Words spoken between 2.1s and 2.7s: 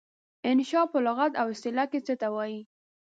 ته وايي؟